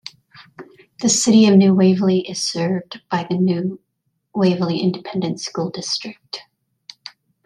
The 1.03 1.09
City 1.09 1.47
of 1.47 1.57
New 1.57 1.75
Waverly 1.75 2.27
is 2.27 2.41
served 2.41 3.01
by 3.11 3.27
the 3.29 3.37
New 3.37 3.79
Waverly 4.33 4.79
Independent 4.79 5.39
School 5.39 5.69
District. 5.69 6.39